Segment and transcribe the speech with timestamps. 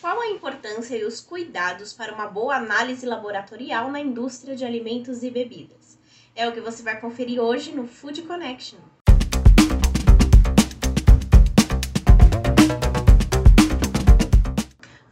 [0.00, 5.24] Qual a importância e os cuidados para uma boa análise laboratorial na indústria de alimentos
[5.24, 5.98] e bebidas?
[6.36, 8.78] É o que você vai conferir hoje no Food Connection.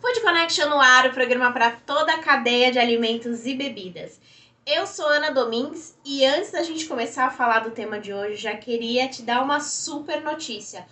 [0.01, 4.21] Food Connection no ar, o programa para toda a cadeia de alimentos e bebidas.
[4.65, 8.37] Eu sou Ana Domingues e antes da gente começar a falar do tema de hoje,
[8.37, 10.87] já queria te dar uma super notícia.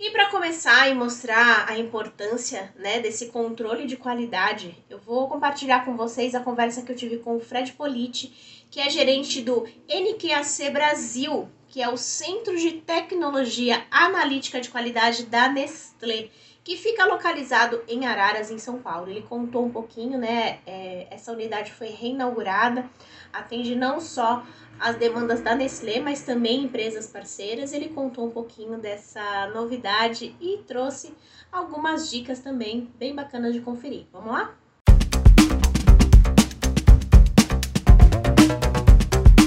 [0.00, 5.84] E para começar e mostrar a importância né, desse controle de qualidade, eu vou compartilhar
[5.84, 9.66] com vocês a conversa que eu tive com o Fred Politi, que é gerente do
[9.88, 16.28] NQAC Brasil, que é o Centro de Tecnologia Analítica de Qualidade da Nestlé,
[16.68, 19.08] que fica localizado em Araras, em São Paulo.
[19.08, 20.58] Ele contou um pouquinho, né?
[20.66, 22.84] É, essa unidade foi reinaugurada,
[23.32, 24.44] atende não só
[24.78, 27.72] as demandas da Nestlé, mas também empresas parceiras.
[27.72, 31.16] Ele contou um pouquinho dessa novidade e trouxe
[31.50, 34.06] algumas dicas também bem bacanas de conferir.
[34.12, 34.54] Vamos lá?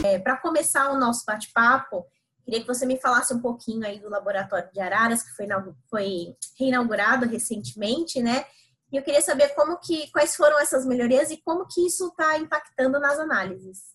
[0.03, 2.03] É, Para começar o nosso bate-papo,
[2.44, 5.47] queria que você me falasse um pouquinho aí do laboratório de Araras, que foi,
[5.89, 8.45] foi reinaugurado recentemente, né?
[8.92, 12.38] E eu queria saber como que, quais foram essas melhorias e como que isso está
[12.38, 13.92] impactando nas análises.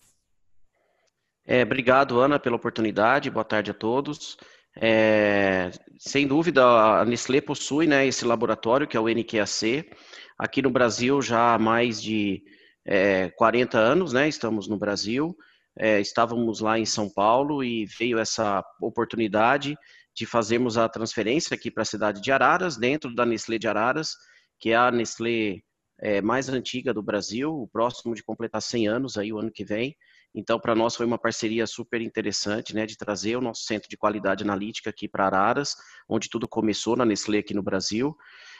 [1.45, 3.29] É, obrigado, Ana, pela oportunidade.
[3.29, 4.37] Boa tarde a todos.
[4.79, 9.89] É, sem dúvida, a Nestlé possui né, esse laboratório, que é o NQAC,
[10.37, 12.43] aqui no Brasil já há mais de
[12.85, 15.35] é, 40 anos, né, estamos no Brasil,
[15.79, 19.75] é, estávamos lá em São Paulo e veio essa oportunidade
[20.15, 24.15] de fazermos a transferência aqui para a cidade de Araras, dentro da Nestlé de Araras,
[24.59, 25.59] que é a Nestlé
[25.99, 29.63] é, mais antiga do Brasil, o próximo de completar 100 anos aí o ano que
[29.63, 29.95] vem,
[30.37, 33.97] então, para nós foi uma parceria super interessante, né, de trazer o nosso centro de
[33.97, 35.75] qualidade analítica aqui para Araras,
[36.07, 38.15] onde tudo começou na Nestlé aqui no Brasil.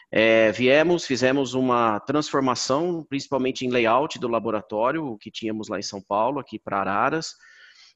[0.09, 5.83] É, viemos, fizemos uma transformação, principalmente em layout do laboratório, o que tínhamos lá em
[5.83, 7.33] São Paulo, aqui para Araras.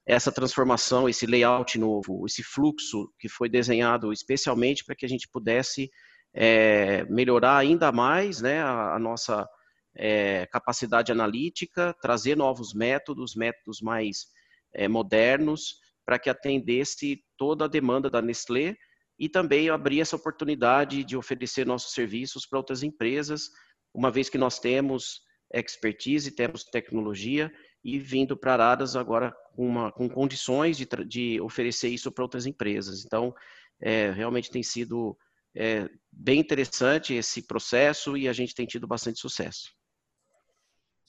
[0.05, 5.27] Essa transformação, esse layout novo, esse fluxo que foi desenhado especialmente para que a gente
[5.29, 5.89] pudesse
[6.33, 9.47] é, melhorar ainda mais né, a, a nossa
[9.95, 14.25] é, capacidade analítica, trazer novos métodos, métodos mais
[14.73, 18.75] é, modernos, para que atendesse toda a demanda da Nestlé
[19.21, 23.51] e também abrir essa oportunidade de oferecer nossos serviços para outras empresas,
[23.93, 25.21] uma vez que nós temos
[25.53, 31.89] expertise, temos tecnologia e vindo para Araras agora com, uma, com condições de, de, oferecer
[31.89, 33.05] isso para outras empresas.
[33.05, 33.31] Então,
[33.79, 35.15] é, realmente tem sido
[35.55, 39.71] é, bem interessante esse processo e a gente tem tido bastante sucesso.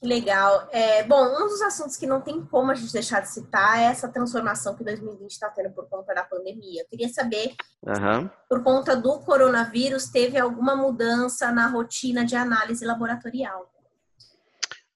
[0.03, 0.67] Legal.
[0.73, 3.83] É, bom, um dos assuntos que não tem como a gente deixar de citar é
[3.85, 6.81] essa transformação que 2020 está tendo por conta da pandemia.
[6.81, 8.29] Eu queria saber, uhum.
[8.49, 13.71] por conta do coronavírus, teve alguma mudança na rotina de análise laboratorial?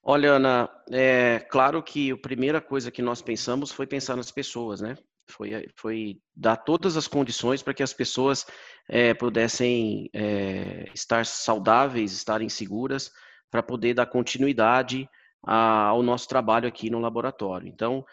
[0.02, 4.82] Olha, Ana, é claro que a primeira coisa que nós pensamos foi pensar nas pessoas,
[4.82, 4.94] né?
[5.30, 8.46] Foi, foi dar todas as condições para que as pessoas
[8.88, 13.10] é, pudessem é, estar saudáveis, estarem seguras,
[13.50, 15.08] para poder dar continuidade
[15.44, 17.68] a, ao nosso trabalho aqui no laboratório.
[17.68, 18.04] Então,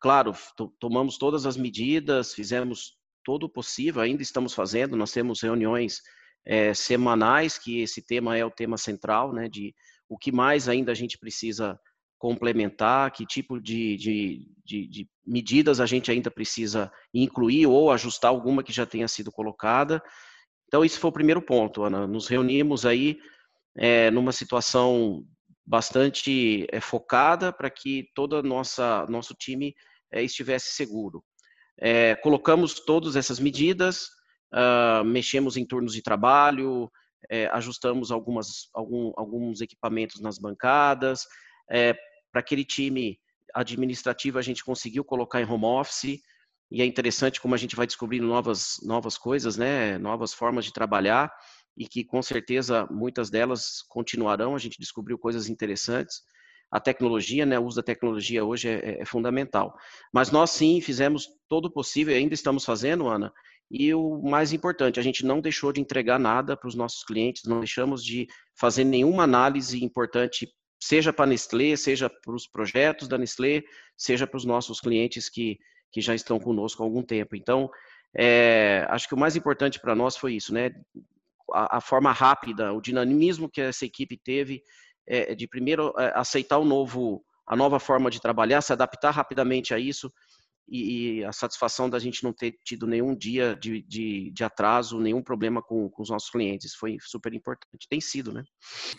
[0.00, 0.32] claro,
[0.78, 6.00] tomamos todas as medidas, fizemos todo o possível, ainda estamos fazendo, nós temos reuniões
[6.44, 9.74] é, semanais, que esse tema é o tema central, né, de
[10.08, 11.78] o que mais ainda a gente precisa
[12.18, 18.30] complementar, que tipo de, de, de, de, medidas a gente ainda precisa incluir ou ajustar
[18.30, 20.02] alguma que já tenha sido colocada.
[20.66, 22.06] Então, esse foi o primeiro ponto, Ana.
[22.06, 23.18] Nos reunimos aí
[23.76, 25.24] é, numa situação
[25.66, 29.74] bastante é, focada para que todo nossa nosso time
[30.12, 31.24] é, estivesse seguro.
[32.22, 34.06] Colocamos todas essas medidas,
[34.54, 36.88] uh, mexemos em turnos de trabalho,
[37.50, 41.26] ajustamos algumas, algum, alguns equipamentos nas bancadas.
[41.66, 43.18] Para aquele time
[43.52, 46.20] administrativo, a gente conseguiu colocar em home office.
[46.70, 49.98] e é interessante como a gente vai descobrindo novas, novas coisas, né?
[49.98, 51.28] Novas formas de trabalhar
[51.76, 54.54] e que com certeza muitas delas continuarão.
[54.54, 56.22] A gente descobriu coisas interessantes.
[56.70, 57.58] A tecnologia, né?
[57.58, 59.76] O uso da tecnologia hoje é, é fundamental.
[60.12, 63.32] Mas nós sim fizemos todo o possível, ainda estamos fazendo, Ana.
[63.70, 67.44] E o mais importante, a gente não deixou de entregar nada para os nossos clientes,
[67.44, 70.48] não deixamos de fazer nenhuma análise importante
[70.84, 73.62] seja para a Nestlé, seja para os projetos da Nestlé,
[73.96, 75.58] seja para os nossos clientes que,
[75.90, 77.34] que já estão conosco há algum tempo.
[77.34, 77.70] Então,
[78.14, 80.72] é, acho que o mais importante para nós foi isso, né?
[81.54, 84.62] A, forma rápida, o dinamismo que essa equipe teve
[85.06, 89.72] é, de primeiro é, aceitar o novo, a nova forma de trabalhar, se adaptar rapidamente
[89.72, 90.12] a isso
[90.68, 94.98] e, e a satisfação da gente não ter tido nenhum dia de, de, de atraso,
[94.98, 96.74] nenhum problema com, com, os nossos clientes.
[96.74, 97.86] Foi super importante.
[97.88, 98.42] Tem sido, né?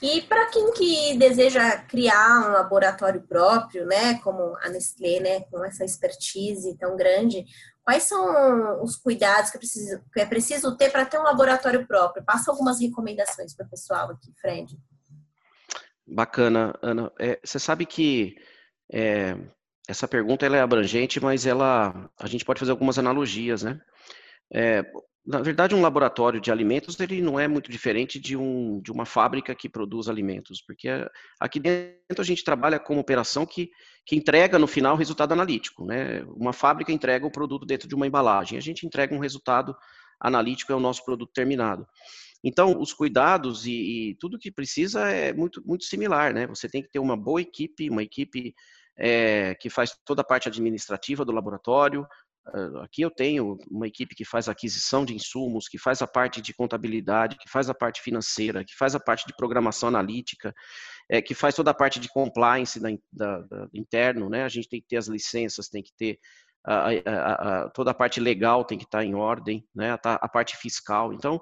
[0.02, 5.64] E para quem que deseja criar um laboratório próprio, né, como a Nestlé, né, com
[5.66, 7.46] essa expertise tão grande,
[7.84, 11.86] quais são os cuidados que é preciso, que é preciso ter para ter um laboratório
[11.88, 12.24] próprio?
[12.24, 14.78] Passa algumas recomendações para o pessoal aqui, Fred.
[16.08, 17.12] Bacana, Ana.
[17.20, 18.36] É, você sabe que
[18.92, 19.36] é,
[19.88, 23.80] essa pergunta ela é abrangente, mas ela a gente pode fazer algumas analogias, né?
[24.54, 24.84] É,
[25.26, 29.06] na verdade, um laboratório de alimentos ele não é muito diferente de, um, de uma
[29.06, 30.88] fábrica que produz alimentos, porque
[31.40, 33.72] aqui dentro a gente trabalha com uma operação que,
[34.06, 35.84] que entrega no final o resultado analítico.
[35.84, 36.24] Né?
[36.28, 39.76] Uma fábrica entrega o produto dentro de uma embalagem, a gente entrega um resultado
[40.20, 41.88] analítico, é o nosso produto terminado.
[42.44, 43.72] Então, os cuidados e,
[44.12, 46.46] e tudo que precisa é muito, muito similar, né?
[46.46, 48.54] Você tem que ter uma boa equipe, uma equipe
[48.98, 52.08] é, que faz toda a parte administrativa do laboratório.
[52.48, 56.42] Ah, aqui eu tenho uma equipe que faz aquisição de insumos, que faz a parte
[56.42, 60.54] de contabilidade, que faz a parte financeira, que faz a parte de programação analítica,
[61.10, 64.44] é, que faz toda a parte de compliance da, da, da, interno, né?
[64.44, 66.20] A gente tem que ter as licenças, tem que ter
[66.66, 67.34] a, a,
[67.66, 69.92] a, toda a parte legal tem que estar em ordem, né?
[69.92, 71.14] A, a parte fiscal.
[71.14, 71.40] Então,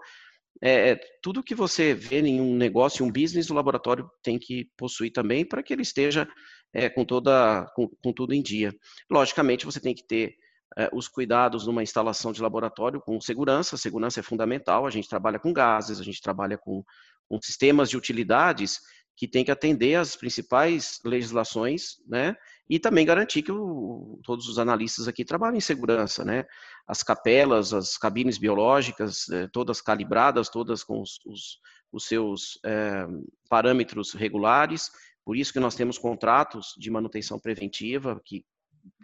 [0.61, 4.69] é, é, tudo que você vê em um negócio, um business, o laboratório tem que
[4.77, 6.27] possuir também para que ele esteja
[6.73, 8.73] é, com, toda, com, com, tudo em dia.
[9.09, 10.35] Logicamente, você tem que ter
[10.77, 15.39] é, os cuidados numa instalação de laboratório com segurança, segurança é fundamental, a gente trabalha
[15.39, 16.83] com gases, a gente trabalha com,
[17.29, 18.79] com sistemas de utilidades
[19.15, 22.35] que tem que atender às principais legislações, né,
[22.67, 26.45] e também garantir que o, todos os analistas aqui trabalhem em segurança, né,
[26.87, 31.59] as capelas, as cabines biológicas, é, todas calibradas, todas com os, os,
[31.91, 33.05] os seus é,
[33.47, 34.89] parâmetros regulares,
[35.25, 38.45] por isso que nós temos contratos de manutenção preventiva que,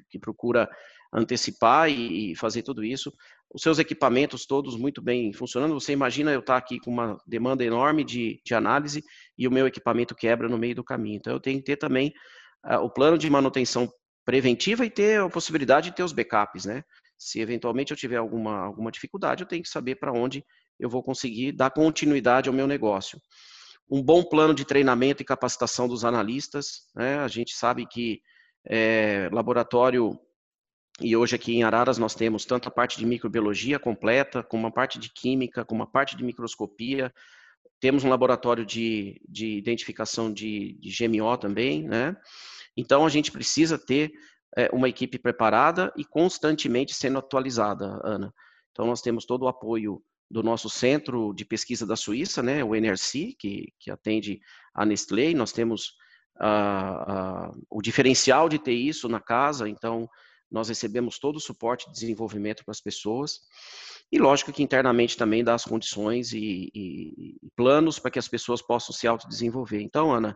[0.09, 0.69] que procura
[1.13, 3.11] antecipar e, e fazer tudo isso.
[3.51, 5.73] Os seus equipamentos todos muito bem funcionando.
[5.73, 9.03] Você imagina eu estar aqui com uma demanda enorme de, de análise
[9.37, 11.17] e o meu equipamento quebra no meio do caminho.
[11.17, 12.13] Então eu tenho que ter também
[12.65, 13.91] uh, o plano de manutenção
[14.23, 16.83] preventiva e ter a possibilidade de ter os backups, né?
[17.17, 20.45] Se eventualmente eu tiver alguma, alguma dificuldade, eu tenho que saber para onde
[20.79, 23.19] eu vou conseguir dar continuidade ao meu negócio
[23.89, 26.87] um bom plano de treinamento e capacitação dos analistas.
[26.95, 27.17] Né?
[27.17, 28.21] A gente sabe que
[28.65, 30.19] é, laboratório,
[31.01, 34.71] e hoje aqui em Araras nós temos tanto a parte de microbiologia completa, como uma
[34.71, 37.11] parte de química, como uma parte de microscopia.
[37.79, 42.15] Temos um laboratório de, de identificação de, de GMO também, né?
[42.75, 44.11] Então a gente precisa ter
[44.55, 48.33] é, uma equipe preparada e constantemente sendo atualizada, Ana.
[48.71, 52.75] Então nós temos todo o apoio do nosso centro de pesquisa da Suíça, né, o
[52.75, 54.39] NRC, que, que atende
[54.73, 55.95] a Nestlé, nós temos
[56.39, 60.07] uh, uh, o diferencial de ter isso na casa, então
[60.51, 63.41] nós recebemos todo o suporte de desenvolvimento para as pessoas,
[64.11, 68.27] e lógico que internamente também dá as condições e, e, e planos para que as
[68.27, 69.81] pessoas possam se autodesenvolver.
[69.81, 70.35] Então, Ana,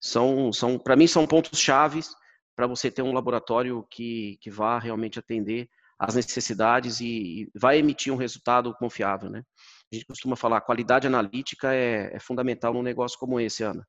[0.00, 2.10] são, são para mim são pontos chaves
[2.56, 5.68] para você ter um laboratório que, que vá realmente atender
[6.02, 9.44] as necessidades e, vai emitir um resultado confiável, né?
[9.92, 13.86] A gente costuma falar, qualidade analítica é, é fundamental num negócio como esse, Ana.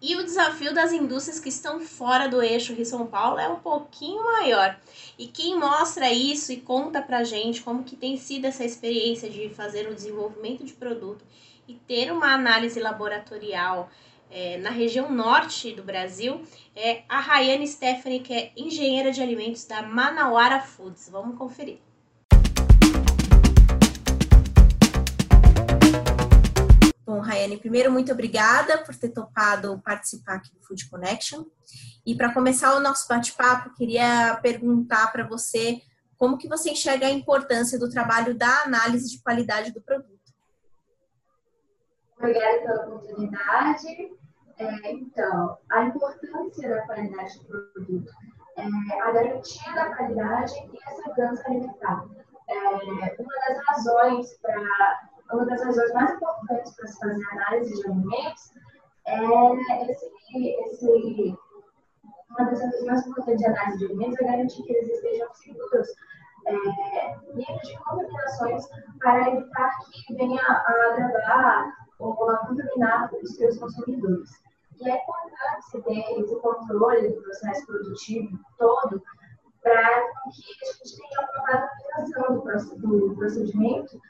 [0.00, 4.24] E o desafio das indústrias que estão fora do eixo Rio-São Paulo é um pouquinho
[4.24, 4.76] maior.
[5.16, 9.50] E quem mostra isso e conta pra gente como que tem sido essa experiência de
[9.50, 11.24] fazer o desenvolvimento de produto
[11.68, 13.88] e ter uma análise laboratorial
[14.32, 16.42] é, na região norte do Brasil
[16.74, 21.08] é a Rayane Stephanie, que é engenheira de alimentos da Manauara Foods.
[21.10, 21.78] Vamos conferir.
[27.04, 31.44] Bom, Rayane, primeiro, muito obrigada por ter topado participar aqui do Food Connection.
[32.06, 35.82] E para começar o nosso bate-papo, queria perguntar para você
[36.16, 40.22] como que você enxerga a importância do trabalho da análise de qualidade do produto.
[42.16, 44.21] Obrigada pela oportunidade.
[44.58, 48.12] É, então, a importância da qualidade do produto,
[48.56, 52.04] é, a garantia da qualidade e a segurança alimentar.
[52.48, 52.56] É,
[53.18, 58.52] uma das razões para uma das razões mais importantes para se fazer análise de alimentos
[59.06, 61.38] é esse, esse
[62.30, 65.88] uma das razões mais importantes de análise de alimentos é garantir que eles estejam seguros
[66.46, 66.52] é,
[67.34, 68.64] livres de contaminações
[69.00, 69.70] para evitar
[70.06, 74.30] que venha a agravar ou a contaminar os seus consumidores.
[74.80, 79.02] E é importante se ter esse controle do processo produtivo todo
[79.62, 84.00] para que a gente tenha uma padronização do procedimento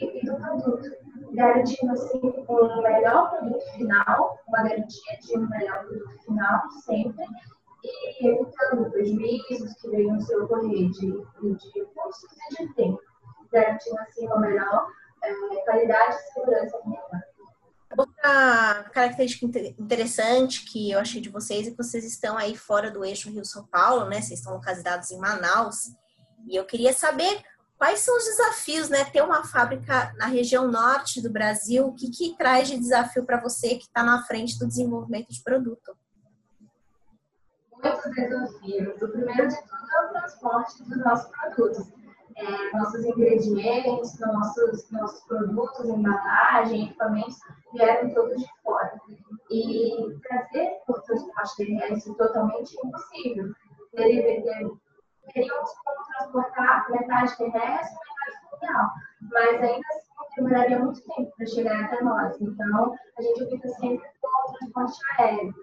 [0.00, 0.96] e do produto,
[1.32, 7.24] garantindo assim um melhor produto final, uma garantia de um melhor produto final sempre,
[7.84, 13.00] e evitando prejuízos que venham se ocorrer de, de custos e de tempo,
[13.50, 14.86] garantindo assim uma melhor
[15.22, 17.32] é, qualidade e segurança alimentar.
[17.96, 19.46] Outra característica
[19.78, 23.66] interessante que eu achei de vocês é que vocês estão aí fora do eixo Rio-São
[23.66, 24.20] Paulo, né?
[24.20, 25.92] Vocês estão localizados em Manaus.
[26.48, 27.42] E eu queria saber
[27.76, 29.04] quais são os desafios, né?
[29.04, 33.40] Ter uma fábrica na região norte do Brasil, o que, que traz de desafio para
[33.40, 35.94] você que está na frente do desenvolvimento de produto?
[37.72, 39.02] Muitos desafios.
[39.02, 42.01] O primeiro de tudo é o transporte dos nossos produtos
[42.36, 47.38] é, nossos ingredientes, nossos, nossos produtos, embalagem, equipamentos
[47.72, 48.92] vieram todos de fora.
[49.50, 53.52] E trazer por transporte terrestre totalmente impossível.
[53.94, 58.90] Teríamos como transportar metade terrestre e metade fluvial,
[59.30, 62.40] mas ainda assim demoraria muito tempo para chegar até nós.
[62.40, 65.54] Então, a gente opta sempre pelo transporte aéreo.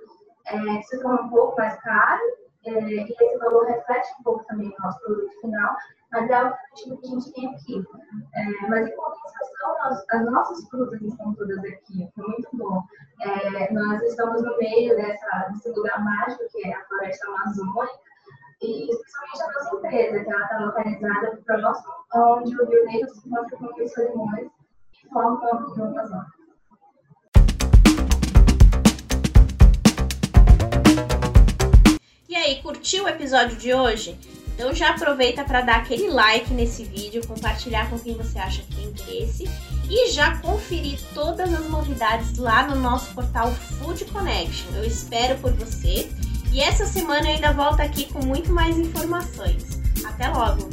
[0.45, 2.21] É, se torna um pouco mais caro,
[2.65, 5.75] é, e esse valor reflete um pouco também no nosso produto final,
[6.11, 7.85] mas é a alternativa que a gente tem aqui.
[8.35, 12.83] É, mas em compensação, nós, as nossas frutas estão todas aqui, foi muito bom.
[13.21, 18.09] É, nós estamos no meio dessa, desse lugar mágico que é a floresta amazônica,
[18.61, 23.29] e especialmente a nossa empresa, que ela está localizada próximo onde o Rio Negro se
[23.29, 24.49] encontra com os Solimões
[25.03, 25.93] e forma o Rio
[32.49, 34.17] aí, curtiu o episódio de hoje?
[34.53, 38.75] Então já aproveita para dar aquele like nesse vídeo, compartilhar com quem você acha que
[38.75, 39.49] tem interesse
[39.89, 44.69] e já conferir todas as novidades lá no nosso portal Food Connection.
[44.75, 46.09] Eu espero por você
[46.51, 49.79] e essa semana eu ainda volto aqui com muito mais informações.
[50.03, 50.67] Até logo!